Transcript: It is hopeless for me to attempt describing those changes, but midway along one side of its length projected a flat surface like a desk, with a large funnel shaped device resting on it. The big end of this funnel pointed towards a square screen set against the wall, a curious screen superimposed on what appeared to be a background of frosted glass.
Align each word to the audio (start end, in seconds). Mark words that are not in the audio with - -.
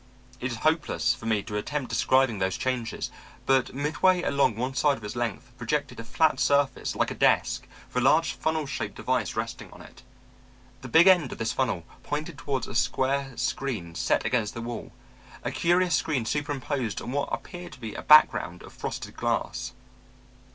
It 0.39 0.49
is 0.51 0.57
hopeless 0.65 1.13
for 1.13 1.27
me 1.27 1.43
to 1.43 1.57
attempt 1.57 1.89
describing 1.89 2.39
those 2.39 2.57
changes, 2.57 3.11
but 3.45 3.71
midway 3.75 4.23
along 4.23 4.55
one 4.55 4.73
side 4.73 4.97
of 4.97 5.03
its 5.03 5.15
length 5.15 5.55
projected 5.59 5.99
a 5.99 6.03
flat 6.03 6.39
surface 6.39 6.95
like 6.95 7.11
a 7.11 7.13
desk, 7.13 7.67
with 7.93 8.01
a 8.01 8.03
large 8.03 8.33
funnel 8.33 8.65
shaped 8.65 8.95
device 8.95 9.35
resting 9.35 9.71
on 9.71 9.83
it. 9.83 10.01
The 10.81 10.87
big 10.87 11.05
end 11.05 11.31
of 11.31 11.37
this 11.37 11.53
funnel 11.53 11.83
pointed 12.01 12.39
towards 12.39 12.67
a 12.67 12.73
square 12.73 13.33
screen 13.37 13.93
set 13.93 14.25
against 14.25 14.55
the 14.55 14.61
wall, 14.63 14.91
a 15.43 15.51
curious 15.51 15.93
screen 15.93 16.25
superimposed 16.25 16.99
on 16.99 17.11
what 17.11 17.29
appeared 17.31 17.73
to 17.73 17.79
be 17.79 17.93
a 17.93 18.01
background 18.01 18.63
of 18.63 18.73
frosted 18.73 19.15
glass. 19.15 19.73